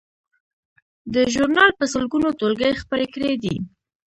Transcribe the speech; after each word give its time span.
دې 1.13 1.23
ژورنال 1.33 1.71
په 1.79 1.85
سلګونو 1.93 2.29
ټولګې 2.39 2.79
خپرې 2.81 3.05
کړې 3.13 3.33
دي. 3.43 3.55